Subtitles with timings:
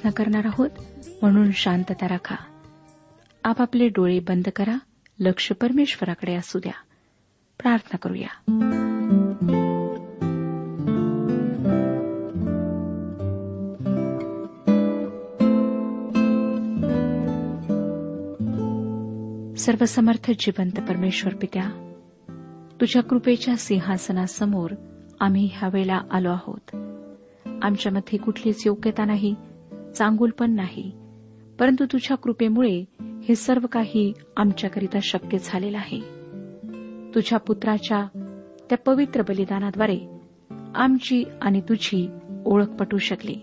[0.00, 0.70] प्रार्थना करणार आहोत.
[1.22, 2.36] म्हणून शांतता राखा.
[3.44, 4.74] आपापले डोळे बंद करा.
[5.18, 6.72] लक्ष परमेश्वराकडे असू द्या.
[7.58, 8.28] प्रार्थना करूया.
[19.56, 21.92] सर्वसमर्थ जिवंत परमेश्वर पित्या
[22.80, 24.70] तुझ्या कृपेच्या सिंहासनासमोर
[25.20, 26.76] आम्ही ह्या वेळेला आलो आहोत.
[27.62, 29.34] आमच्यामध्ये कुठलीच योग्यता नाही.
[29.96, 30.92] चांगुल पण नाही.
[31.58, 36.00] परंतु तुझ्या कृपेमुळे हे सर्व काही आमच्याकरिता शक्य झालेलं आहे.
[37.14, 38.06] तुझ्या पुत्राच्या
[38.70, 40.00] त्या पवित्र बलिदानाद्वारे
[40.74, 42.08] आमची आणि तुझी
[42.46, 43.36] ओळख पटू शकली.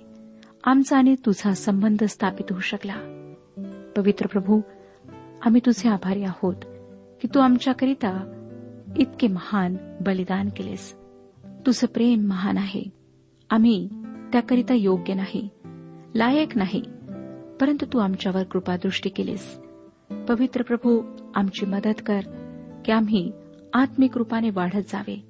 [0.64, 2.96] आमचा आणि तुझा संबंध स्थापित होऊ शकला.
[3.96, 4.62] पवित्र प्रभू
[5.42, 6.56] आम्ही तुझे आभारी आहोत
[7.22, 8.34] की तू आमच्याकरिता
[8.98, 10.96] इतके महान बलिदान केलेस.
[11.46, 12.84] तुझं प्रेम महान आहे.
[13.50, 13.90] आम्ही
[14.32, 15.50] त्याकरिता योग्य नाही.
[16.16, 16.82] लायक नाही.
[17.62, 19.60] परंतु तू आमच्यावर कृपादृष्टी केलीस.
[20.28, 21.02] पवित्र प्रभू
[21.36, 22.20] आमची मदत कर
[22.86, 23.32] की आम्ही
[23.74, 25.24] आत्मिक रूपाने वाढत जावे.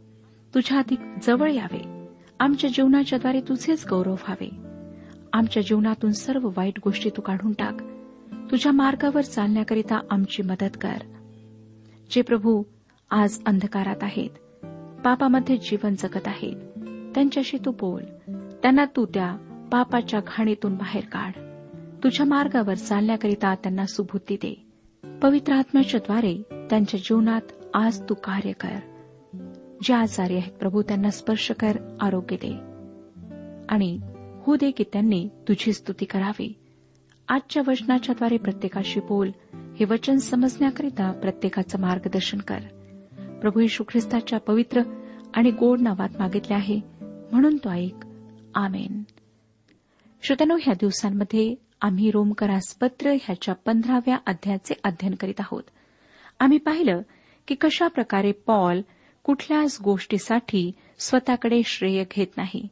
[0.56, 2.08] तुझ्या अधिक जवळ यावे.
[2.40, 4.50] आमच्या जीवनाच्याद्वारे तुझेच गौरव व्हावे.
[5.34, 7.78] आमच्या जीवनातून सर्व वाईट गोष्टी तू काढून टाक.
[8.52, 10.98] तुझ्या मार्गावर चालण्याकरिता आमची मदत कर.
[12.12, 12.64] जे प्रभू
[13.12, 14.30] आज अंधकारात आहेत
[15.06, 16.56] पापामध्ये जीवन जगत आहेत
[17.16, 18.04] त्यांच्याशी तू बोल.
[18.62, 19.38] त्यांना तू त्या
[19.72, 21.32] पापाच्या घाणीतून बाहेर काढ.
[22.04, 24.66] तुझ्या मार्गावर चालण्याकरिता त्यांना सुबुद्धी दे.
[25.22, 27.42] पवित्र आत्म्याच्या द्वारे त्यांच्या जीवनात
[27.74, 28.80] आज तू कार्य कर.
[29.84, 32.54] जे आजारी आहेत प्रभू त्यांना स्पर्श कर आरोग्य दे.
[33.70, 34.00] आणि
[34.46, 36.54] हो दे की त्यांनी तुझी स्तुती करावी.
[37.28, 39.30] आजच्या वचनाच्याद्वारे प्रत्येकाशी बोल.
[39.80, 42.60] हे वचन समजण्याकरिता प्रत्येकाचं मार्गदर्शन कर.
[43.42, 44.82] प्रभू येशू ख्रिस्ताच्या पवित्र
[45.34, 46.80] आणि गोड नावात मागितले आहे.
[47.02, 48.06] म्हणून तो ऐक.
[48.56, 49.04] आमेन.
[50.24, 55.64] श्रोत्यानो ह्या दिवसांमध्ये आम्ही रोमकरास पत्र ह्याच्या पंधराव्या अध्यायाचे अध्ययन करीत आहोत.
[56.40, 57.02] आम्ही पाहिलं
[57.48, 58.82] की कशा प्रकारे पॉल
[59.24, 62.68] कुठल्याच गोष्टीसाठी स्वतःकडे श्रेय घेत नाही.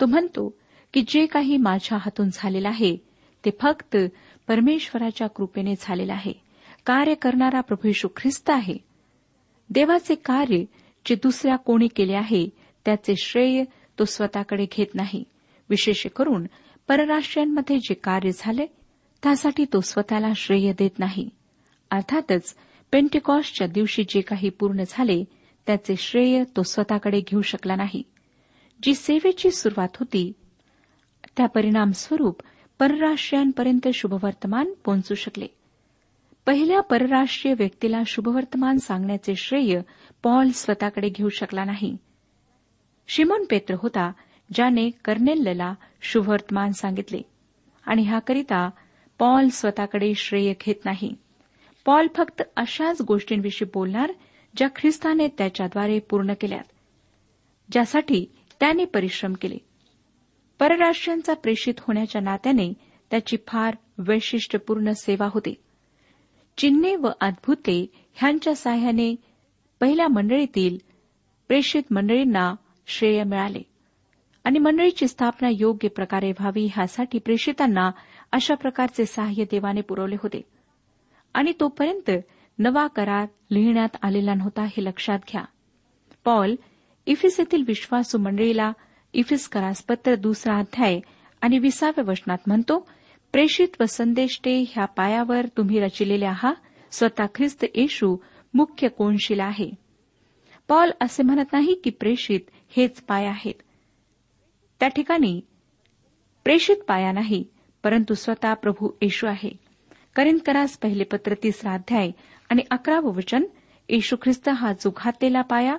[0.00, 0.54] तो म्हणतो
[0.94, 2.96] की जे काही माझ्या हातून झालेलं आहे
[3.44, 3.96] ते फक्त
[4.48, 6.32] परमेश्वराच्या कृपेने झालेलं आहे.
[6.86, 8.76] कार्य करणारा प्रभू यशू ख्रिस्त आहे.
[9.70, 10.64] देवाचे कार्य
[11.06, 12.48] जे दुसऱ्या कोणी केले आहे
[12.84, 13.64] त्याचे श्रेय
[13.98, 15.24] तो स्वतःकडे घेत नाही.
[15.70, 16.46] विशेष करून
[16.92, 18.66] परराष्ट्रांमध्ये जे कार्य झाले
[19.22, 21.28] त्यासाठी तो स्वतःला श्रेय देत नाही.
[21.90, 22.56] अर्थातच
[22.92, 25.24] पेंटिकॉस्टच्या दिवशी जे काही पूर्ण झाले
[25.66, 28.02] त्याचे श्रेय तो स्वतःकडे घेऊ शकला नाही.
[28.82, 30.32] जी सेवेची सुरुवात होती
[31.36, 32.42] त्या परिणामस्वरूप
[32.78, 35.46] परराष्ट्रीयांपर्यंत शुभवर्तमान पोहोचू शकले.
[36.46, 39.80] पहिल्या परराष्ट्रीय व्यक्तीला शुभवर्तमान सांगण्याचे श्रेय
[40.22, 41.96] पॉल स्वतःकडे घेऊ शकला नाही.
[43.08, 44.12] शिमोन पेत्र होता
[44.54, 47.22] ज्याने कर्नेलला शुभवर्तमान सांगितले.
[47.86, 48.70] आणि ह्याकरिता
[49.18, 51.14] पॉल स्वतःकडे श्रेय घेत नाही.
[51.86, 54.12] पॉल फक्त अशाच गोष्टींविषयी बोलणार
[54.56, 56.64] ज्या ख्रिस्ताने त्याच्याद्वारे पूर्ण केल्यात
[57.72, 58.26] ज्यासाठी
[58.60, 59.58] त्याने परिश्रम केले.
[60.58, 62.74] परराष्ट्रांचा प्रेषित होण्याच्या नात्याने
[63.10, 65.54] त्याची फार वैशिष्ट्यपूर्ण सेवा होती.
[66.56, 69.16] चिन्हे व अद्भुते ह्यांच्या साह्याने
[69.80, 70.78] पहिल्या मंडळीतील
[71.48, 72.54] प्रेषित मंडळींना
[72.86, 73.71] श्रेय मिळाले.
[74.44, 77.90] आणि मंडळीची स्थापना योग्य प्रकारे व्हावी ह्यासाठी प्रेषितांना
[78.32, 80.40] अशा प्रकारचे सहाय्य देवाने पुरवले होते.
[81.34, 82.10] आणि तोपर्यंत
[82.58, 85.44] नवा करार लिहिण्यात आलेला नव्हता हे लक्षात घ्या.
[86.24, 86.54] पॉल
[87.06, 88.72] इफिस येथील विश्वासू मंडळीला
[89.12, 91.00] इफिस करासपत्र दुसरा अध्याय
[91.40, 92.88] आणि विसाव्या वचनात म्हणतो
[93.32, 96.54] प्रेषित व संदेष्टे ह्या पायावर तुम्ही रचिलेले आहात
[96.90, 98.16] स्वतः ख्रिस्त येशू
[98.54, 99.70] मुख्य कोणशिला आहे.
[100.68, 102.40] पॉल असे म्हणत नाही की प्रेषित
[102.76, 103.62] हेच पाय आहेत.
[104.82, 105.40] त्या ठिकाणी
[106.44, 107.44] प्रेषित पाया नाही
[107.82, 109.50] परंतु स्वतः प्रभू येशू आहे.
[110.16, 112.10] करिंदकरास पहिले पत्र तिसरा अध्याय
[112.50, 113.42] आणि अकरावं वचन
[113.88, 115.76] येशू ख्रिस्त हा जो घातलेला पाया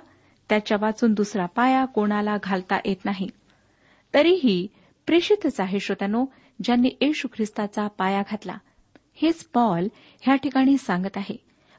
[0.48, 3.28] त्याच्या वाचून दुसरा पाया कोणाला घालता येत नाही.
[4.14, 4.66] तरीही
[5.06, 6.24] प्रेषितच आहे श्रोत्यानो
[6.62, 8.58] ज्यांनी येशू ख्रिस्ताचा पाया घातला.
[9.14, 9.88] हेच पॉल
[10.20, 11.36] ह्या ठिकाणी सांगत आहे.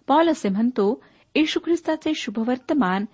[0.07, 1.03] पॉल असे म्हणतो
[1.35, 3.05] येशू ख्रिस्ताचे शुभवर्तमान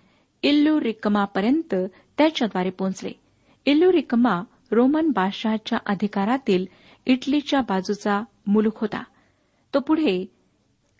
[0.43, 1.75] इल्लू रिकमापर्यंत
[2.17, 3.20] त्याच्याद्वारे पोहोचले.
[3.65, 6.65] इल्लुरिकमा रोमन बादशहाच्या अधिकारातील
[7.05, 9.03] इटलीच्या बाजूचा मुलूक होता.
[9.73, 10.25] तो पुढे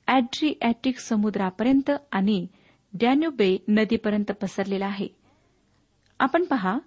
[0.07, 2.47] ॲड्रिॲटिक समुद्रापर्यंत आणि
[2.93, 5.07] डॅन्युबे नदीपर्यंत पसरलेला आहे.
[6.19, 6.77] आपण पहा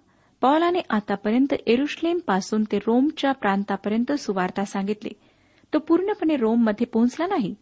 [0.41, 5.09] पॉलाने आतापर्यंत एरुश्लेमपासून ते रोमच्या प्रांतापर्यंत सुवार्ता सांगितली.
[5.73, 7.55] तो पूर्णपणे रोममध्ये पोहोचला नाही.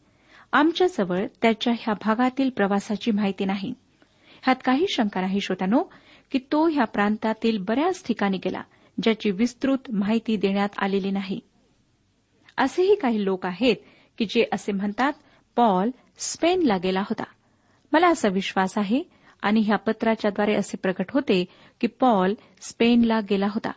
[0.51, 3.73] आमच्याजवळ त्याच्या ह्या भागातील प्रवासाची माहिती नाही.
[4.41, 5.83] ह्यात काही शंका नाही श्रोत्यानो.
[6.33, 8.61] की तो ह्या प्रांतातील बऱ्याच ठिकाणी गेला
[9.03, 11.39] ज्याची विस्तृत माहिती देण्यात आलेली नाही.
[12.57, 13.75] असेही काही लोक आहेत
[14.17, 15.13] की जे असे म्हणतात
[15.55, 17.23] पॉल स्पेनला गेला होता.
[17.91, 19.03] मला असा विश्वास आहे
[19.41, 21.45] आणि ह्या पत्राच्याद्वारे असे प्रकट होते
[21.81, 23.71] की पॉल स्पेनला गेला होता.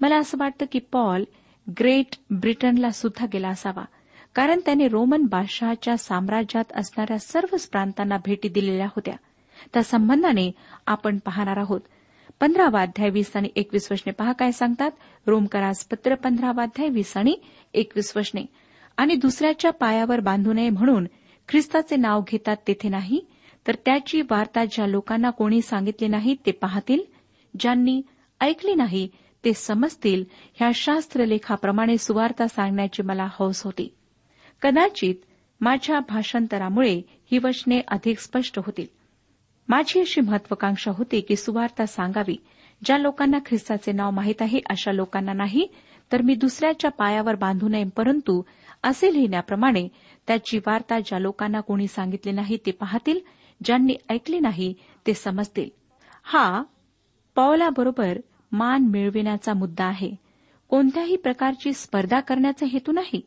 [0.00, 1.24] मला असं वाटतं की पॉल
[1.70, 3.84] ग्रेट ब्रिटनला सुद्धा गेला असावा
[4.34, 9.14] कारण त्याने रोमन बादशहाच्या साम्राज्यात असणाऱ्या सर्वच प्रांतांना भेटी दिलेल्या होत्या.
[9.72, 10.52] त्या संबंधाने
[10.86, 11.80] आपण पाहणार आहोत
[12.40, 14.90] पंधरावा अध्याय वीस आणि एकवीस वशने पहा काय सांगतात.
[15.26, 17.36] रोमकरास पत्र पंधरावा अध्याय वीस आणि
[17.74, 18.40] एकवीस वशने.
[18.96, 21.06] आणि दुसऱ्याच्या पायावर बांधू नये म्हणून
[21.48, 23.20] ख्रिस्ताचे नाव घेतात तेथे नाही
[23.66, 27.00] तर त्याची वार्ता ज्या लोकांना कोणी सांगितली नाही ते पाहतील.
[27.60, 28.02] ज्यांनी
[28.40, 29.08] ऐकली नाही
[29.44, 30.24] ते समजतील.
[30.54, 33.94] ह्या शास्त्रलेखाप्रमाणे सुवार्ता सांगण्याची मला हौस होती.
[34.62, 35.14] कदाचित
[35.60, 37.02] माझ्या भाषांतरामुळे
[37.32, 38.95] ही वचने अधिक स्पष्ट होतील.
[39.68, 42.36] माझी अशी महत्वाकांक्षा होती की सुवार्ता सांगावी.
[42.84, 45.68] ज्या लोकांना ख्रिस्ताचे नाव माहीत आहे अशा लोकांना नाही.
[46.12, 48.42] तर मी दुसऱ्याच्या पायावर बांधू नये परंतु
[48.82, 49.88] असे लिहिण्याप्रमाणे
[50.26, 53.20] त्याची वार्ता ज्या लोकांना कोणी सांगितली नाही ते पाहतील.
[53.64, 54.74] ज्यांनी ऐकले नाही
[55.06, 55.68] ते समजतील.
[56.24, 56.62] हा
[57.34, 58.18] पौलाबरोबर
[58.52, 60.10] मान मिळविण्याचा मुद्दा आहे.
[60.68, 63.20] कोणत्याही प्रकारची स्पर्धा करण्याचा हेतू नाही.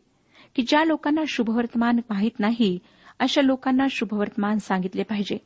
[0.55, 2.79] की ज्या लोकांना शुभवर्तमान माहीत नाही
[3.19, 5.37] अशा लोकांना शुभवर्तमान सांगितले पाहिजे.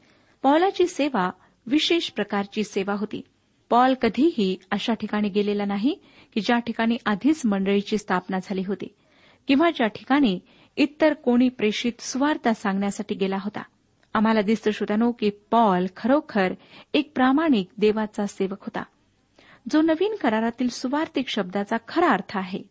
[0.44, 1.30] पॉलाची सेवा
[1.68, 3.22] विशेष प्रकारची सेवा होती.
[3.70, 5.96] पॉल कधीही अशा ठिकाणी गेलेला नाही
[6.34, 8.88] की ज्या ठिकाणी आधीच मंडळीची स्थापना झाली होती
[9.48, 10.40] किंवा ज्या ठिकाणी
[10.78, 13.62] इतर कोणी प्रेषित सुवार्ता सांगण्यासाठी गेला होता.
[14.14, 16.54] आम्हाला दिसतं श्रोत्यानो की पॉल खरोखर
[16.94, 18.84] एक प्रामाणिक देवाचा सेवक होता.
[19.72, 22.64] जो नवीन करारातील सुवार्तिक शब्दाचा खरा अर्थ आहे.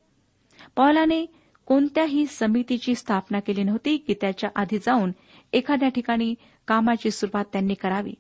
[0.77, 1.27] पॉलाने
[1.67, 5.11] कोणत्याही समितीची स्थापना केली नव्हती की त्याच्या आधी जाऊन
[5.53, 6.35] एखाद्या ठिकाणी
[6.69, 8.15] कामाची सुरुवात त्यांनी करावी.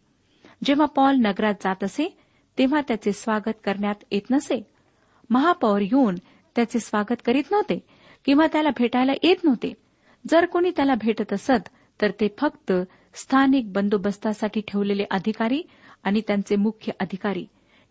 [0.65, 2.17] जेव्हा पॉल नगरात जात असे
[2.59, 4.67] तेव्हा त्याचे स्वागत करण्यात येत नसे.
[5.31, 6.15] महापौर येऊन
[6.57, 7.79] त्याचे स्वागत करीत नव्हते
[8.25, 9.73] किंवा त्याला भेटायला येत नव्हते.
[10.29, 11.69] जर कोणी त्याला भेटत असत
[12.01, 12.73] तर ते फक्त
[13.15, 15.63] स्थानिक बंदोबस्तासाठी ठेवलेले अधिकारी
[16.05, 17.47] आणि त्यांचे मुख्य अधिकारी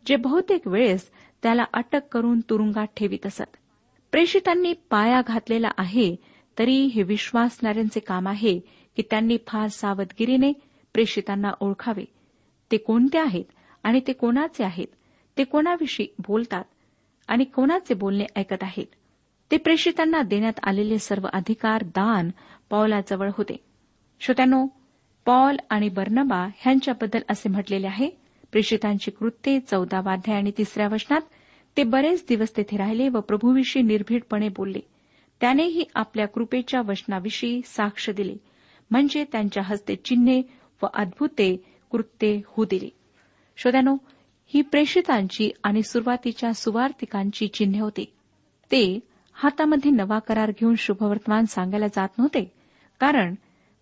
[0.05, 1.09] जे बहुतेक वेळेस
[1.43, 3.57] त्याला अटक करून तुरुंगात ठेवीत असत.
[4.11, 6.15] प्रेषितांनी पाया घातलेला आहे
[6.59, 8.59] तरी हे विश्वासणाऱ्यांचे काम आहे
[8.95, 10.53] की त्यांनी फार सावधगिरीने
[10.93, 12.05] प्रेषितांना ओळखावे.
[12.71, 13.45] ते कोणते आहेत
[13.83, 14.87] आणि ते कोणाचे आहेत?
[15.37, 16.63] ते कोणाविषयी बोलतात
[17.27, 18.85] आणि कोणाचे बोलणे ऐकत आहेत?
[19.51, 22.29] ते प्रेषितांना देण्यात आलेले सर्व अधिकार दान
[22.69, 23.55] पॉलाजवळ होते.
[24.19, 24.67] श्रोत्यानो
[25.25, 28.09] पॉल आणि बर्नबा ह्यांच्याबद्दल असे म्हटलेले आहे
[28.51, 31.21] प्रेषितांची कृत्ये चौदावाध्याय आणि तिसऱ्या वचनात
[31.77, 34.79] ते बरेच दिवस तेथे राहिले व प्रभूविषयी निर्भीडपणे बोलले.
[35.41, 38.37] त्यानेही आपल्या कृपेच्या वचनाविषयी साक्ष दिली.
[38.91, 40.41] म्हणजे त्यांच्या हस्ते चिन्हे
[40.83, 42.89] व अद्भुते कृत्ये होऊ दिली.
[43.57, 43.97] श्रोत्यानो
[44.47, 48.05] ही प्रेषितांची आणि सुरुवातीच्या सुवार्तिकांची चिन्हे होती.
[48.71, 48.99] ते
[49.33, 52.53] हातामध्ये नवा करार घेऊन शुभवर्तमान सांगायला जात नव्हते
[52.99, 53.35] कारण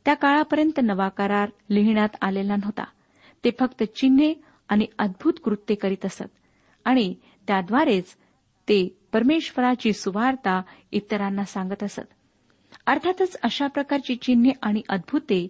[0.06, 2.84] त्या काळापर्यंत नवा करार लिहिण्यात आलेला नव्हता.
[3.44, 4.34] ते फक्त चिन्हे
[4.70, 6.30] आणि अद्भुत कृत्ये करीत असत
[6.86, 7.16] आणि
[7.48, 8.06] त्याद्वारेच
[8.68, 10.62] ते परमेश्वराची सुवार्ता
[10.92, 12.02] इतरांना सांगत असत.
[12.90, 15.48] अर्थातच अशा प्रकारची चिन्हे आणि अद्भुते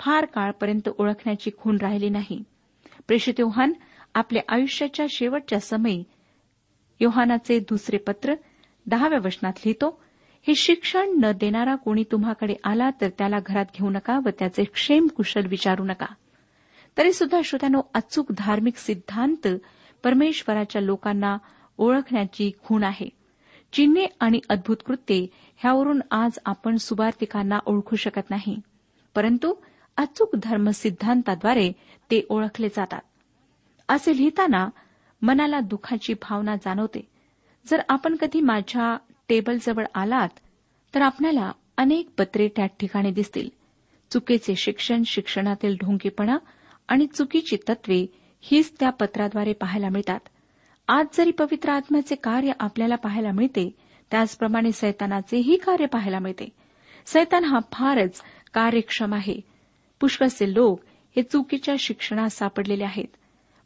[0.00, 2.42] फार काळपर्यंत ओळखण्याची खूण राहिली नाही.
[3.06, 3.72] प्रेषित योहान
[4.14, 6.04] आपल्या आयुष्याच्या शेवटच्या समयी
[7.00, 8.34] योहानाचे दुसरे पत्र
[8.86, 10.02] दहाव्या वचनात लिहितो
[10.48, 15.06] हे शिक्षण न देणारा कोणी तुम्हाकडे आला तर त्याला घरात घेऊ नका व त्याचे क्षेम
[15.06, 16.06] कुशल विचारू नका.
[16.98, 19.48] तरी सुद्धा श्रोत्यानो अचूक धार्मिक सिद्धांत
[20.04, 21.36] परमेश्वराच्या लोकांना
[21.78, 23.08] ओळखण्याची खूण आहे.
[23.72, 25.26] चिन्हे आणि अद्भुत कृत्ये
[25.62, 28.60] ह्यावरून आज आपण सुवार्तिकांना ओळखू शकत नाही.
[29.14, 29.54] परंतु
[29.96, 31.72] अचूक धर्म सिद्धांताद्वारे
[32.10, 33.00] ते ओळखले जातात.
[33.88, 34.68] असे लिहिताना
[35.22, 37.08] मनाला दुःखाची भावना जाणवते.
[37.66, 40.28] जर आपण कधी माझ्या टेबलजवळ आलात
[40.94, 43.48] तर आपल्याला अनेक पत्रे त्या ठिकाणी दिसतील.
[44.10, 46.38] चुकीचे शिक्षण शिक्षणातील ढोंगीपणा
[46.88, 48.06] आणि चुकीची तत्वे
[48.40, 50.20] हीच त्या पत्राद्वारे पाहायला मिळतात.
[50.88, 53.70] आज जरी पवित्र आत्म्याचे कार्य आपल्याला पाहायला मिळते
[54.12, 56.48] त्याचप्रमाणे सैतानाचेही कार्य पाहायला मिळते.
[57.06, 58.22] सैतान हा फारच
[58.54, 59.40] कार्यक्षम आहे.
[60.00, 60.80] पुष्कळचे लोक
[61.16, 63.16] हे चुकीच्या शिक्षणात सापडलेले आहेत.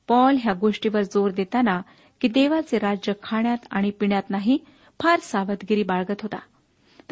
[0.08, 1.82] पॉल ह्या गोष्टीवर जोर देताना
[2.20, 4.58] की देवाचे राज्य खाण्यात आणि पिण्यात नाही
[5.02, 6.38] फार सावधगिरी बाळगत होता.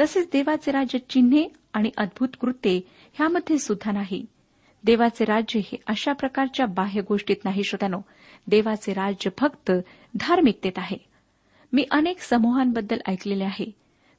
[0.00, 2.80] तसेच देवाचे राज्य चिन्हे आणि अद्भुत कृत्ये
[3.12, 4.26] ह्यामध्ये सुद्धा नाही.
[4.84, 7.98] देवाचे राज्य हे अशा प्रकारच्या बाह्य गोष्टीत नाही श्रोत्यानो.
[8.46, 9.70] देवाचे राज्य फक्त
[10.14, 11.13] धार्मिकतेत आहे.
[11.74, 13.70] मी अनेक समूहांबद्दल ऐकलेले आहे.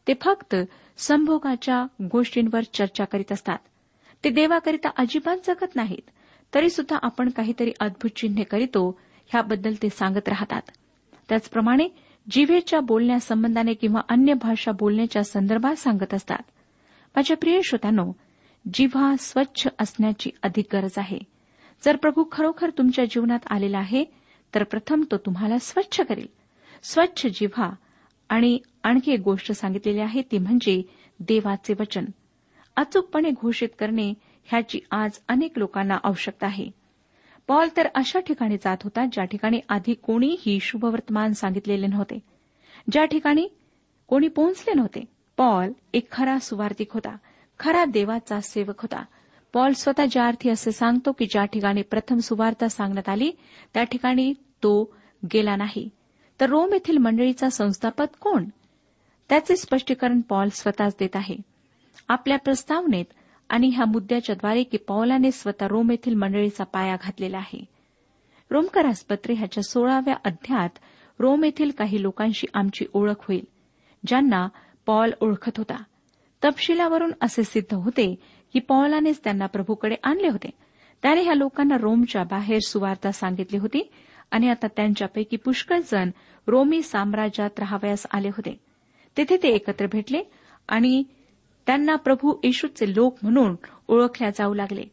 [0.08, 0.56] ते फक्त
[0.98, 3.58] संभोगाच्या गोष्टींवर चर्चा करीत असतात.
[4.24, 6.10] ते देवाकरिता अजिबात जगत नाहीत.
[6.54, 10.62] तरी सुद्धा आपण काहीतरी अद्भुत चिन्हे करीतो ह्याबद्दल ते सांगत राहतात.
[11.30, 11.88] त्याचप्रमाणे
[12.32, 16.44] जिव्हेच्या बोलण्यासंबंधाने किंवा अन्य भाषा बोलण्याच्या संदर्भात सांगत असतात.
[17.16, 18.12] माझ्या प्रिय श्रोत्यानो
[18.74, 21.20] जिव्हा स्वच्छ असण्याची अधिक गरज आहे.
[21.86, 24.04] जर प्रभू खरोखर तुमच्या जीवनात आलेला आहे
[24.56, 26.28] तर प्रथम तो तुम्हाला स्वच्छ करेल.
[26.90, 27.70] स्वच्छ जिव्हा
[28.30, 30.82] आणि आणखी एक गोष्ट सांगितलेली आहे ती म्हणजे
[31.20, 32.06] देवाचे वचन.
[32.76, 34.14] अचूकपणे घोषित करणे
[34.44, 36.70] ह्याची आज अनेक लोकांना आवश्यकता आहे.
[37.48, 42.20] पॉल तर अशा ठिकाणी जात होता ज्या ठिकाणी आधी कोणीही शुभवर्तमान सांगितलेले नव्हते.
[42.92, 43.48] ज्या ठिकाणी
[44.08, 45.06] कोणी पोहोचले नव्हते.
[45.38, 47.18] पॉल एक खरा सुवार्थिक होता
[47.60, 49.04] खरा देवाचा सेवक होता.
[49.54, 53.32] पॉल स्वतः ज्या अर्थी असे सांगतो की ज्या ठिकाणी प्रथम सुवार्ता सांगण्यात आली
[53.74, 54.94] त्या ठिकाणी तो
[55.34, 55.90] गेला नाही.
[56.42, 58.46] तर रोम येथील मंडळीचा संस्थापक कोण?
[59.30, 61.36] त्याचे स्पष्टीकरण पॉल स्वतःच देत आहे.
[62.08, 63.06] आपल्या प्रस्तावनेत
[63.50, 67.66] आणि ह्या मुद्द्याच्याद्वारे की पौलाने स्वतः रोम येथील मंडळीचा पाया घातलेला आहे.
[68.52, 70.70] रोमकरास पत्रे ह्याच्या सोळाव्या अध्यात
[71.20, 73.44] रोम येथील काही लोकांशी आमची ओळख होईल
[74.08, 74.48] ज्यांना
[74.86, 75.84] पॉल ओळखत होता.
[76.44, 78.16] तपशिलावरून असे सिद्ध होते
[78.54, 80.50] की पॉलानेच त्यांना प्रभूकडे आणले होते.
[81.02, 83.92] त्याने ह्या लोकांना रोमच्या बाहेर सुवार्ता सांगितली होती
[84.32, 86.10] आणि आता त्यांच्यापैकी पुष्कळ जण
[86.48, 88.60] रोमी साम्राज्यात राहावयास आले होते.
[89.18, 90.24] तेथे ते एकत्र भेटले
[90.68, 91.04] आणि
[91.68, 93.56] त्यांना प्रभू येशूचे लोक म्हणून
[93.88, 94.84] ओळखल्या जाऊ लागले.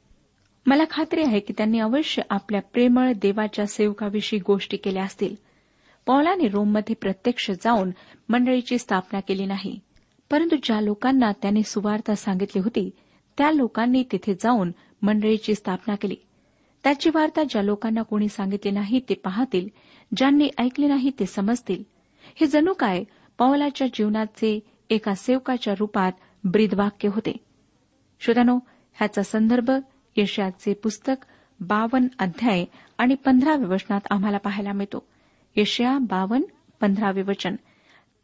[0.67, 5.35] मला खात्री आहे की त्यांनी अवश्य आपल्या प्रेमळ देवाच्या सेवकाविषयी गोष्टी केल्या असतील.
[6.07, 7.91] पौलाने रोममध्ये प्रत्यक्ष जाऊन
[8.29, 9.81] मंडळीची स्थापना केली नाही.
[10.31, 12.91] परंतु ज्या लोकांना त्याने सुवार्ता सांगितली होती
[13.39, 14.73] त्या लोकांनी तिथे जाऊन
[15.03, 16.17] मंडळीची स्थापना केली.
[16.85, 19.69] त्याची वार्ता ज्या लोकांना कोणी सांगितली नाही ते पाहतील
[20.17, 21.83] ज्यांनी ऐकले नाही ते समजतील.
[22.35, 23.05] हे जणू काय
[23.39, 24.61] पौलाच्या जीवनाचे
[24.91, 26.13] एका सेवकाच्या रूपात
[26.45, 27.37] ब्रीदवाक्य होते.
[28.21, 28.59] श्रोत्यानो
[28.93, 29.71] ह्याचा संदर्भ
[30.17, 31.25] यशयाचे पुस्तक
[31.61, 32.65] बावन अध्याय
[32.99, 35.07] आणि पंधराव्या वचनात आम्हाला पाहायला मिळतो.
[35.57, 36.43] यशया बावन
[36.81, 37.55] पंधरावे वचन.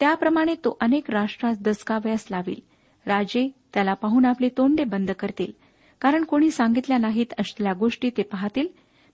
[0.01, 2.61] त्याप्रमाणे तो अनेक राष्ट्रास दसकावयास लावील.
[3.07, 5.53] राजे त्याला पाहून आपले तोंडे बंद करतील.
[6.01, 8.69] कारण कोणी सांगितल्या नाहीत असलेल्या गोष्टी ते पाहतील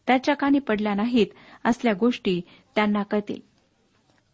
[0.07, 1.27] त्याच्या कानी पडल्या नाहीत
[1.65, 2.41] असल्या गोष्टी
[2.75, 3.41] त्यांना कळतील.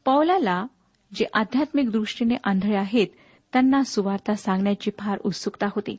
[0.05, 0.67] पौलाला
[1.15, 3.07] जे आध्यात्मिक दृष्टीने आंधळे आहेत
[3.53, 5.97] त्यांना सुवार्ता सांगण्याची फार उत्सुकता होती.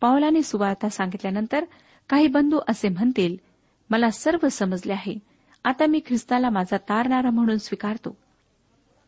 [0.00, 1.64] पावलाने सुवार्ता सांगितल्यानंतर
[2.08, 3.36] काही बंधू असे म्हणतील
[3.90, 5.18] मला सर्व समजले आहे.
[5.64, 8.16] आता मी ख्रिस्ताला माझा तारणारा म्हणून स्वीकारतो.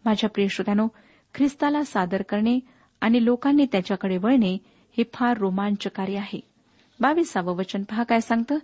[0.04, 0.88] माझ्या प्रिय श्रोत्यानो
[1.34, 2.58] ख्रिस्ताला सादर करणे
[3.00, 4.54] आणि लोकांनी त्याच्याकडे वळणे
[4.98, 6.53] हे फार रोमांचकारी आहे.
[7.00, 8.58] बावीसावं वचन पहा काय सांगतं?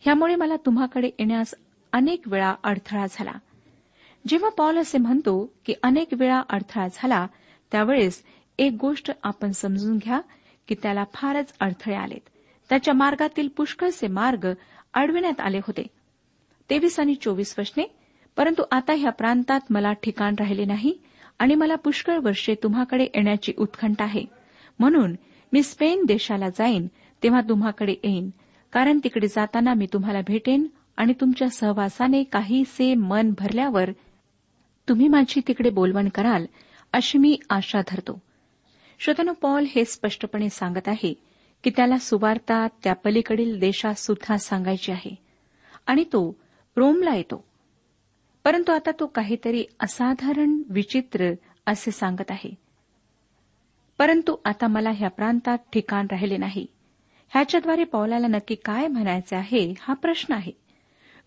[0.00, 1.54] ह्यामुळे मला तुम्हाकडे येण्यास
[1.92, 3.32] अनेक वेळा अडथळा झाला.
[4.26, 7.26] जेव्हा पॉल असे म्हणतो की अनेक वेळा अडथळा झाला
[7.72, 8.22] त्यावेळेस
[8.58, 10.20] एक गोष्ट आपण समजून घ्या
[10.68, 12.28] की त्याला फारच अडथळे आलेत.
[12.68, 14.46] त्याच्या मार्गातील पुष्कळचे मार्ग
[14.94, 15.86] अडविण्यात आले होते.
[16.70, 17.96] तेवीस आणि चोवीस वशने
[18.36, 20.98] परंतु आता ह्या प्रांतात मला ठिकाण राहिले नाही
[21.38, 24.24] आणि मला पुष्कळ वर्षे तुम्हाकडे येण्याची उत्खंठ आहे.
[24.78, 25.16] म्हणून
[25.52, 26.86] मी स्पेन देशाला जाईन
[27.22, 28.30] तेव्हा तुम्हाकडे येईन.
[28.72, 33.90] कारण तिकडे जाताना मी तुम्हाला भेटेन आणि तुमच्या सहवासाने काहीसे मन भरल्यावर
[34.88, 36.46] तुम्ही माझी तिकडे बोलवण कराल
[36.92, 38.22] अशी मी आशा धरतो.
[38.98, 41.14] श्रोतनु पॉल हे स्पष्टपणे सांगत आहे
[41.64, 45.14] की त्याला सुवार्ता त्या पलीकडील देशात सुद्धा सांगायची आहे.
[45.86, 46.36] आणि तो
[46.76, 47.44] रोमला येतो.
[48.44, 51.32] परंतु आता तो काहीतरी असाधारण विचित्र
[51.66, 52.54] असे सांगत आहे.
[53.98, 56.66] परंतु आता मला ह्या प्रांतात ठिकाण राहिले नाही.
[57.34, 60.52] ह्याच्याद्वारे पौलाला नक्की काय म्हणायचे आहे हा प्रश्न आहे.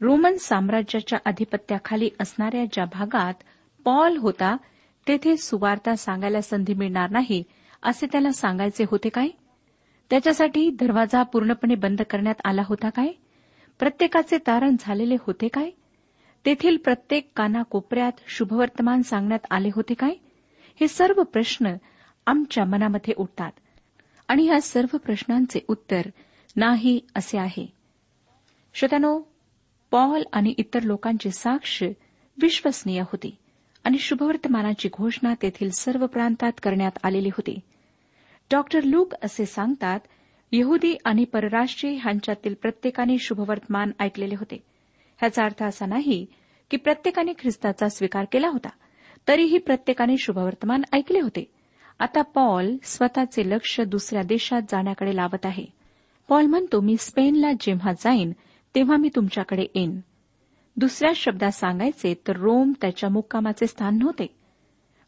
[0.02, 3.34] रोमन साम्राज्याच्या अधिपत्याखाली असणाऱ्या ज्या भागात
[3.86, 4.58] पॉल होता
[5.08, 7.44] तेथे सुवार्ता सांगायला संधी मिळणार नाही
[7.84, 9.28] असे त्याला सांगायचे होते काय?
[10.10, 13.08] त्याच्यासाठी दरवाजा पूर्णपणे बंद करण्यात आला होता काय?
[13.80, 15.70] प्रत्येकाचे तारण झालेले होते काय?
[16.46, 20.14] तेथील प्रत्येक कानाकोपऱ्यात शुभवर्तमान सांगण्यात आले होते काय?
[20.80, 21.76] हे सर्व प्रश्न
[22.28, 23.52] आमच्या मनामध्ये उठतात.
[24.28, 26.02] आणि ह्या सर्व प्रश्नांचे उत्तर
[26.56, 27.74] नाही असे आहे.
[28.74, 29.22] श्रोत्यानो
[29.92, 31.84] पॉल आणि इतर लोकांची साक्ष
[32.42, 33.36] विश्वसनीय होती
[33.84, 37.60] आणि शुभवर्तमानाची घोषणा तेथील सर्व प्रांतात करण्यात आलेली होती.
[38.52, 40.00] डॉक्टर लूक असे सांगतात
[40.52, 44.56] यहुदी आणि परराष्ट्रीय ह्यांच्यातील प्रत्येकाने शुभवर्तमान ऐकलेले होते.
[45.20, 46.26] ह्याचा अर्थ असा नाही
[46.72, 48.70] की प्रत्येकाने ख्रिस्ताचा स्वीकार केला होता
[49.28, 51.53] तरीही प्रत्येकाने शुभवर्तमान ऐकले होते.
[52.04, 55.66] आता पॉल स्वतःचे लक्ष दुसऱ्या देशात जाण्याकडे लावत आहे.
[56.30, 58.32] पॉल म्हणतो मी स्पेनला जेव्हा जाईन
[58.76, 60.00] तेव्हा मी तुमच्याकडे येईन.
[60.78, 64.36] दुसऱ्या शब्दात सांगायचे तर रोम त्याच्या मुक्कामाचे स्थान नव्हते.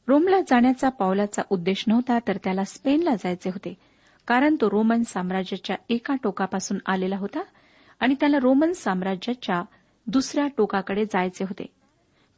[0.07, 3.73] रोमला जाण्याचा पावलाचा उद्देश नव्हता तर त्याला स्पेनला जायचे होते
[4.27, 7.43] कारण तो रोमन साम्राज्याच्या एका टोकापासून आलेला होता
[7.99, 9.61] आणि त्याला रोमन साम्राज्याच्या
[10.07, 11.65] दुसऱ्या टोकाकडे जायचे होते.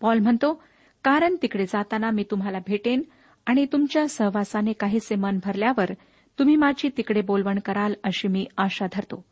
[0.02, 0.63] पॉल म्हणतो
[1.04, 3.02] कारण तिकडे जाताना मी तुम्हाला भेटेन
[3.48, 5.92] आणि तुमच्या सहवासाने काहीसे मन भरल्यावर
[6.40, 9.26] तुम्ही माझी तिकडे बोलवण कराल अशी मी आशा धरतो.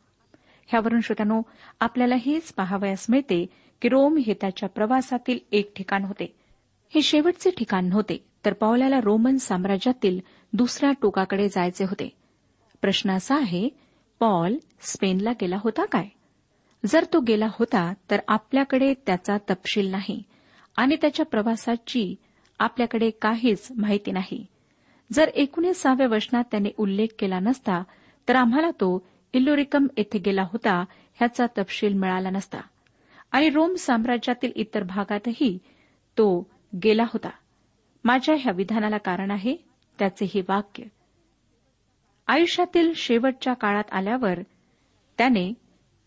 [0.66, 1.40] ह्यावरून श्रोत्यानो
[1.80, 3.46] आपल्याला हेच पाहावयास मिळते
[3.82, 6.34] की रोम हे त्याच्या प्रवासातील एक ठिकाण होते.
[6.94, 10.20] हे शेवटचे ठिकाण नव्हते तर पावल्याला रोमन साम्राज्यातील
[10.52, 12.08] दुसऱ्या टोकाकडे जायचे होते.
[12.82, 13.68] प्रश्न असा आहे
[14.20, 16.08] पॉल स्पेनला गेला होता काय?
[16.86, 20.22] जर तो गेला होता तर आपल्याकडे त्याचा तपशील नाही
[20.76, 22.14] आणि त्याच्या प्रवासाची
[22.58, 24.46] आपल्याकडे काहीच माहिती नाही.
[25.12, 27.82] जर एकोणीसाव्या वचनात त्याने उल्लेख केला नसता
[28.28, 32.58] तर आम्हाला तो इल्लोरिकम येथे गेला होता ह्याचा तपशील मिळाला नसता.
[33.32, 35.58] आणि रोम साम्राज्यातील इतर भागातही
[36.18, 36.50] तो
[36.84, 37.30] गेला होता.
[38.04, 39.56] माझ्या ह्या विधानाला कारण आहे
[39.98, 40.84] त्याचे हे वाक्य.
[42.26, 44.38] आयुष्यातील शेवटच्या काळात आल्यावर
[45.18, 45.54] त्याने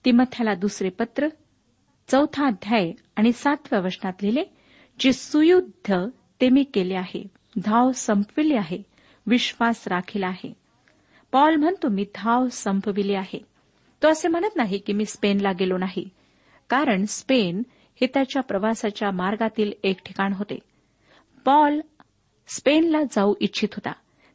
[0.05, 1.27] तिमथ्याला दुसरे पत्र
[2.07, 4.43] चौथा अध्याय आणि सातव्या वचनात लिहिले
[4.99, 5.93] जे सुयुद्ध
[6.41, 7.27] ते मी केले आहे.
[7.63, 8.83] धाव संपविली आहे.
[9.27, 10.53] विश्वास राखील आहे.
[11.31, 13.39] पॉल म्हणतो मी धाव संपविली आहे.
[14.03, 16.09] तो असे म्हणत नाही की मी स्पेनला गेलो नाही.
[16.69, 17.63] कारण स्पेन
[18.01, 20.59] हे त्याच्या प्रवासाच्या मार्गातील एक ठिकाण होते.
[21.45, 21.81] पॉल
[22.47, 23.91] स्पेनला जाऊ इच्छित होता.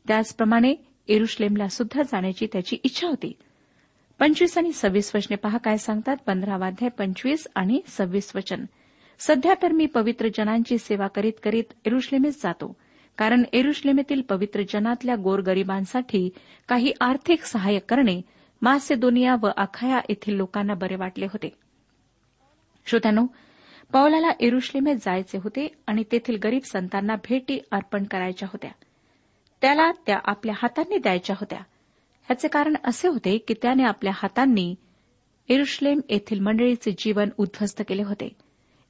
[0.09, 0.75] त्याचप्रमाणे
[1.09, 3.33] एरुश्लेमला सुद्धा जाण्याची त्याची इच्छा होती.
[4.19, 6.17] पंचवीस आणि सव्वीस वचने पहा काय सांगतात.
[6.27, 8.65] पंधरावाध्याय पंचवीस आणि सव्वीस वचन.
[9.19, 12.77] सध्या तर मी पवित्र जनांची सेवा करीत करीत एरुश्लेमेस जातो.
[13.19, 16.31] कारण एरुश्लेमेतील पवित्र जनातल्या गोरगरिबांसाठी
[16.69, 18.23] काही आर्थिक सहाय्य करणे
[18.63, 21.49] मासेदोनिया व अखाया येथील लोकांना बरे वाटले होते.
[22.87, 23.27] श्रोत्यानो
[23.93, 28.71] पौलाला एरुश्लेमेत जायचे होते आणि तेथील गरीब संतांना भेटी अर्पण करायच्या होत्या.
[29.61, 31.59] त्याला त्या आपल्या हातांनी द्यायच्या होत्या.
[31.59, 34.75] ह्याचे कारण असे होते की त्याने आपल्या हातांनी
[35.49, 38.29] एरुश्लेम येथील मंडळीचे जीवन उद्ध्वस्त केले होते.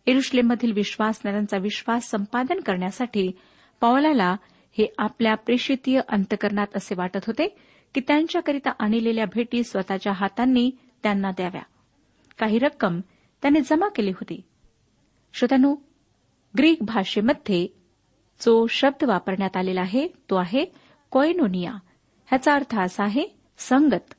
[0.07, 3.31] एरुश्लेममधील विश्वासणाऱ्यांचा विश्वास संपादन करण्यासाठी
[3.81, 4.37] पौलाला
[4.79, 7.49] हे आपल्या प्रेषितीय अंतकरणात असे वाटत होते
[7.95, 10.71] की त्यांच्याकरिता आणलेल्या भेटी स्वतःच्या हातांनी
[11.03, 11.63] त्यांना द्याव्या.
[12.39, 13.01] काही रक्कम
[13.43, 14.41] त्याने जमा केली होती.
[15.35, 15.75] श्रोत्यानो
[16.59, 17.67] ग्रीक भाषेमध्ये
[18.41, 20.65] जो शब्द वापरण्यात आलेला आहे तो आहे
[21.11, 21.73] कोयनोनिया
[22.27, 23.27] ह्याचा अर्थ असा आहे
[23.59, 24.15] संगत.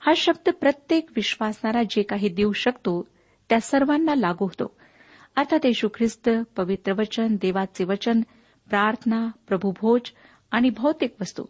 [0.00, 3.08] हा शब्द प्रत्येक विश्वासणारा जे काही देऊ शकतो
[3.48, 4.76] त्या सर्वांना लागू होतो.
[5.36, 8.20] अर्थात येशू ख्रिस्त पवित्र वचन देवाचे वचन
[8.68, 10.00] प्रार्थना प्रभुभोज
[10.50, 11.44] आणि भौतिक वस्तू.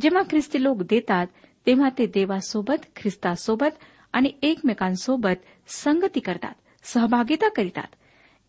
[0.00, 1.26] जेव्हा ख्रिस्ती लोक देतात
[1.66, 3.78] तेव्हा ते देवासोबत ख्रिस्तासोबत
[4.12, 7.94] आणि एकमेकांसोबत संगती करतात सहभागिता करीतात.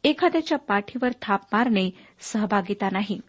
[0.03, 1.89] एखाद्याच्या पाठीवर थाप मारणे
[2.19, 3.19] सहभागिता नाही.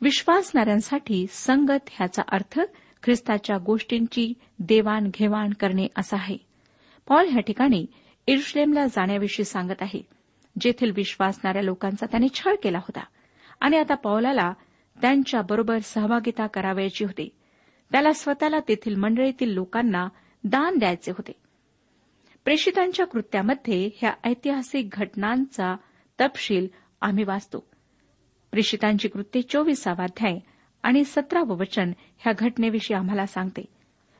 [0.00, 2.60] विश्वासणाऱ्यांसाठी संगत ह्याचा अर्थ
[3.02, 6.36] ख्रिस्ताच्या गोष्टींची देवाणघेवाण करणे असा आहे.
[7.08, 7.86] पॉल ह्या ठिकाणी
[8.28, 10.06] इरुश्लेमला जाण्याविषयी सांगत आहे
[10.60, 13.00] जेथील विश्वासणाऱ्या लोकांचा त्याने छळ केला होता.
[13.60, 14.52] आणि आता पौलाला
[15.02, 17.28] त्यांच्याबरोबर सहभागिता करावयाची होती.
[17.92, 20.08] त्याला स्वतःला तेथील मंडळीतील लोकांना
[20.44, 21.32] दान द्यायचे होते.
[22.44, 25.76] प्रेषितांच्या कृत्यामध्ये ह्या ऐतिहासिक घटनांचा
[26.20, 26.66] तपशील
[27.00, 27.66] आम्ही वाचतो.
[28.50, 30.38] प्रेषितांची कृत्ये चोवीसावा अध्याय
[30.82, 33.77] आणि सतरावं वचन ह्या घटनेविषयी आम्हाला सांगते.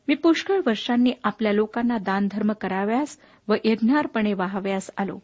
[0.09, 3.19] मी पुष्कळ वर्षांनी आपल्या लोकांना दानधर्म कराव्यास
[3.49, 5.19] व यज्ञार्पणे वाहाव्यास आलो.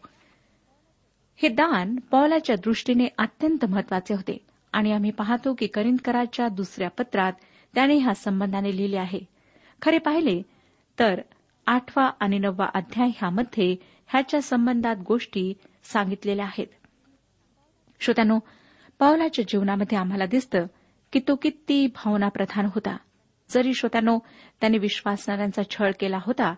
[1.37, 4.39] हे दान पौलाच्या दृष्टीने अत्यंत महत्त्वाचे होते
[4.73, 7.33] आणि आम्ही पाहतो की करिंदकराच्या दुसऱ्या पत्रात
[7.75, 9.21] त्याने ह्या संबंधाने लिहिले आहे.
[9.83, 10.43] खरे पाहिले
[10.99, 11.21] तर
[11.67, 16.67] आठवा आणि नववा अध्याय ह्यामध्ये ह्याच्या संबंधात गोष्टी सांगितलेल्या आहेत.
[18.01, 18.39] श्रोत्यानो
[18.99, 20.67] पावलाच्या जीवनामध्ये आम्हाला दिसतं
[21.13, 22.97] की तो किती भावनाप्रधान होता.
[23.55, 24.19] जरी श्रोत्यानो
[24.61, 26.55] त्याने विश्वासणाऱ्यांचा छळ केला होता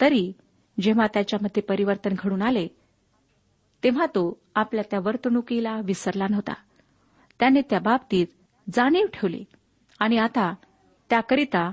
[0.00, 0.32] तरी
[0.80, 2.68] जेव्हा त्याच्यामध्ये परिवर्तन घडून आले
[3.84, 6.54] तेव्हा तो आपल्या त्या वर्तणुकीला विसरला नव्हता.
[7.40, 8.26] त्याने त्या बाबतीत
[8.74, 9.44] जाणीव ठेवली
[9.98, 10.54] आणि आता
[11.10, 11.72] त्याकरिता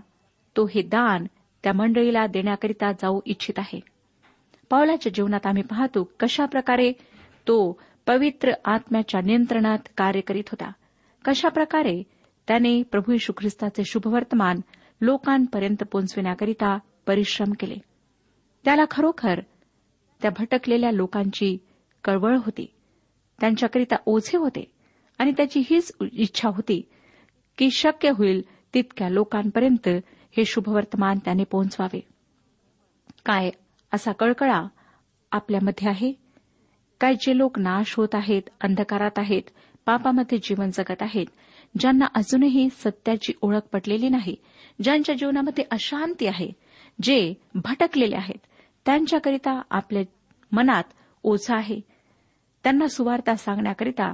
[0.57, 1.25] तो हे दान
[1.63, 3.79] त्या मंडळीला देण्याकरिता जाऊ इच्छित आहे.
[4.69, 6.91] पावलाच्या जीवनात आम्ही पाहतो कशा प्रकारे
[7.47, 10.71] तो पवित्र आत्म्याच्या नियंत्रणात कार्य करीत होता.
[11.25, 12.03] कशा प्रकारे
[12.49, 14.59] त्याने प्रभू यशू ख्रिस्ताचे शुभवर्तमान
[15.01, 17.75] लोकांपर्यंत पोहोचविण्याकरिता परिश्रम केले.
[18.65, 19.39] त्याला खरोखर
[20.21, 21.57] त्या भटकलेल्या लोकांची
[22.03, 22.65] कळवळ होती.
[23.39, 24.63] त्यांच्याकरिता ओझे होते
[25.19, 26.81] आणि त्याची हीच इच्छा होती
[27.57, 28.41] की शक्य होईल
[28.73, 29.87] तितक्या लोकांपर्यंत
[30.37, 31.99] हे शुभवर्तमान त्याने पोहोचवावे
[33.25, 33.49] काय
[33.93, 34.61] असा कळकळा
[35.31, 36.11] आपल्यामध्ये आहे?
[37.01, 39.49] काय जे लोक नाश होत आहेत अंधकारात आहेत
[39.85, 41.25] पापामध्ये जीवन जगत आहेत
[41.77, 44.35] ज्यांना अजूनही सत्याची ओळख पटलेली नाही
[44.83, 46.51] ज्यांच्या जीवनामध्ये अशांती आहे
[47.01, 48.39] जे भटकलेले आहेत
[48.85, 50.03] त्यांच्याकरिता आपल्या
[50.51, 50.83] मनात
[51.23, 51.81] ओझा आहे.
[52.63, 54.13] त्यांना सुवार्ता सांगण्याकरिता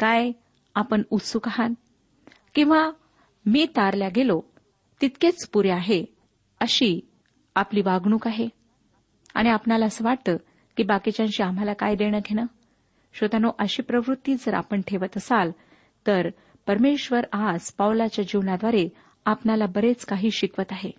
[0.00, 0.30] काय
[0.74, 1.70] आपण उत्सुक आहात?
[2.54, 2.90] किंवा
[3.46, 4.40] मी तारल्या गेलो
[5.00, 6.04] तितकेच पुरे आहे
[6.60, 7.00] अशी
[7.54, 8.48] आपली वागणूक आहे?
[9.34, 10.36] आणि आपणाला असं वाटतं
[10.76, 12.46] की बाकीच्यांशी आम्हाला काय देणं घेणं
[13.12, 15.50] श्रोत्यानो अशी प्रवृत्ती जर आपण ठेवत असाल
[16.06, 16.28] तर
[16.70, 18.88] परमेश्वर आज पावलाच्या जीवनाद्वारे
[19.24, 20.90] आपणाला बरेच काही शिकवत आहे.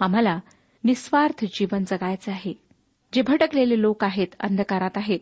[0.00, 0.40] आम्हाला
[0.84, 2.54] निस्वार्थ जीवन जगायचं आहे.
[3.12, 5.18] जे भटकलेले लोक आहेत अंधकारात आहेत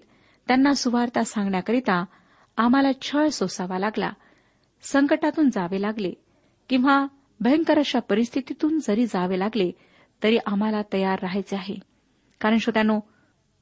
[0.49, 2.05] त्यांना सुवार्ता सांगण्याकरिता
[2.57, 4.13] आम्हाला छळ सोसावा लागला
[4.83, 6.13] संकटातून जावे लागले
[6.69, 7.07] किंवा
[7.41, 9.71] भयंकर अशा परिस्थितीतून जरी जावे लागले
[10.23, 11.75] तरी आम्हाला तयार राहायचे आहे.
[12.41, 13.01] कारण श्रोत्यानो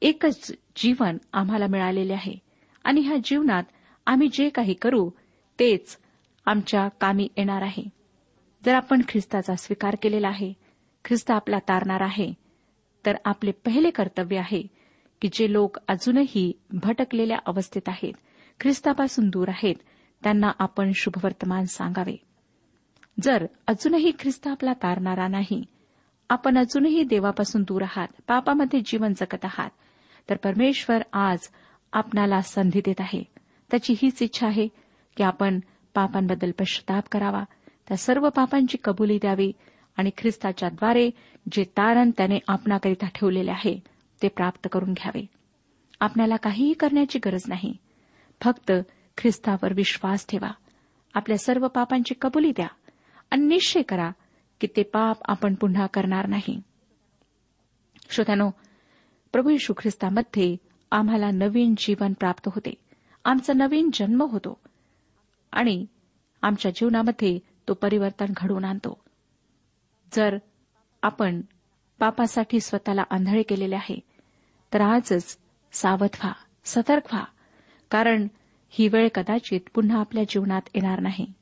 [0.01, 2.33] एकच जीवन आम्हाला मिळालेले आहे
[2.83, 3.63] आणि ह्या जीवनात
[4.05, 5.09] आम्ही जे काही करू
[5.59, 5.97] तेच
[6.47, 7.83] आमच्या कामी येणार आहे.
[8.65, 10.53] जर आपण ख्रिस्ताचा स्वीकार केलेला आहे
[11.05, 12.33] ख्रिस्त आपला तारणार आहे
[13.05, 14.61] तर आपले पहिले कर्तव्य आहे
[15.21, 18.13] की जे लोक अजूनही भटकलेल्या अवस्थेत आहेत
[18.59, 19.75] ख्रिस्तापासून दूर आहेत
[20.23, 22.15] त्यांना आपण शुभवर्तमान सांगावे.
[23.21, 25.63] जर अजूनही ख्रिस्त आपला तारणारा नाही
[26.29, 29.69] आपण अजूनही देवापासून दूर आहात पापामध्ये जीवन जगत आहात
[30.29, 31.47] तर परमेश्वर आज
[31.93, 33.23] आपणाला संधी देत आहे.
[33.71, 34.67] त्याची हीच इच्छा आहे
[35.17, 35.59] की आपण
[35.93, 37.43] पापांबद्दल पश्चाताप करावा.
[37.87, 39.51] त्या सर्व पापांची कबुली द्यावी
[39.97, 41.09] आणि ख्रिस्ताच्याद्वारे
[41.51, 43.79] जे तारण त्याने आपणाकरिता ठेवलेले आहे
[44.21, 45.25] ते प्राप्त करून घ्यावे.
[45.99, 47.73] आपल्याला काहीही करण्याची गरज नाही.
[48.43, 48.71] फक्त
[49.17, 50.51] ख्रिस्तावर विश्वास ठेवा.
[51.13, 52.67] आपल्या सर्व पापांची कबुली द्या
[53.31, 54.11] आणि निश्चय करा
[54.61, 56.61] की ते पाप आपण पुन्हा करणार नाही.
[58.09, 58.49] श्रोत्यानो
[59.33, 60.57] प्रभू यशू ख्रिस्तामध्ये
[60.91, 62.73] आम्हाला नवीन जीवन प्राप्त होते.
[63.25, 64.59] आमचा नवीन जन्म होतो.
[65.57, 65.85] आणि
[66.41, 68.97] आमच्या जीवनामध्ये तो परिवर्तन घडवून आणतो.
[70.13, 70.37] जर
[71.01, 71.41] आपण
[71.99, 73.99] पापासाठी स्वतःला आंधळे केलेले आहे
[74.73, 75.37] तर आजच
[75.71, 76.31] सावध व्हा
[76.65, 77.23] सतर्क व्हा
[77.91, 78.27] कारण
[78.69, 81.33] ही वेळ कदाचित पुन्हा आपल्या जीवनात येणार नाही.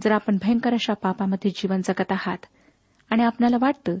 [0.00, 2.46] जर आपण भयंकर अशा पापामध्ये जीवन जगत आहात
[3.10, 3.98] आणि आपल्याला वाटतं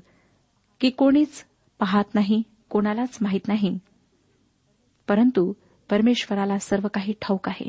[0.80, 1.44] की कोणीच
[1.78, 3.78] पाहत नाही कोणालाच माहीत नाही
[5.08, 5.52] परंतु
[5.90, 7.68] परमेश्वराला सर्व काही ठाऊक आहे.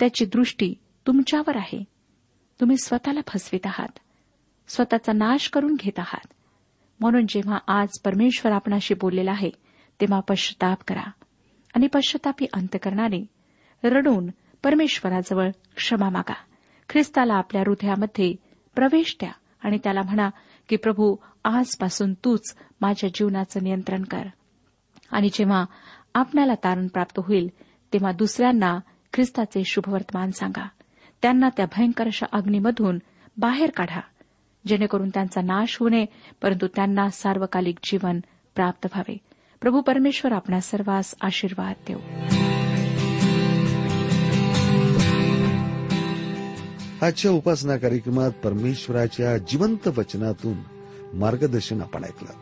[0.00, 0.74] त्याची दृष्टी
[1.06, 1.84] तुमच्यावर आहे.
[2.60, 3.98] तुम्ही स्वतःला फसवित आहात.
[4.68, 6.26] स्वतःचा नाश करून घेत आहात.
[7.00, 9.50] म्हणून जेव्हा आज परमेश्वर आपणाशी बोललेला आहे
[10.00, 11.10] तेव्हा पश्चाताप करा.
[11.74, 13.26] आणि पश्चातापी अंत करणारे
[13.84, 14.26] रडून
[14.62, 16.34] परमेश्वराजवळ क्षमा मागा.
[16.88, 18.34] ख्रिस्ताला आपल्या हृदयामध्ये
[18.74, 20.30] प्रवेश द्या आणि त्याला म्हणा
[20.68, 24.26] की प्रभू आजपासून तूच माझ्या जीवनाचं नियंत्रण कर.
[25.12, 25.64] आणि जेव्हा
[26.14, 27.48] आपणाला तारण प्राप्त होईल
[27.92, 28.78] तेव्हा दुसऱ्यांना
[29.12, 30.68] ख्रिस्ताचे शुभवर्तमान सांगा.
[31.22, 32.98] त्यांना त्या भयंकर अशा अग्नीमधून
[33.36, 34.00] बाहेर काढा.
[34.66, 36.06] जेणेकरून त्यांचा नाश होऊ नये
[36.42, 38.20] परंतु त्यांना सार्वकालिक जीवन
[38.54, 39.16] प्राप्त व्हावे.
[39.60, 41.98] प्रभू परमेश्वर आपल्या सर्वांस आशीर्वाद देऊ.
[47.02, 50.56] आजच्या उपासना कार्यक्रमात परमेश्वराच्या जिवंत वचनातून
[51.18, 52.32] मार्गदर्शन आपण ऐकलं.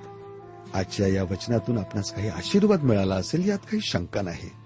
[0.74, 4.65] आजच्या या वचनातून आपणास काही आशीर्वाद मिळाला असेल यात काही शंका नाही.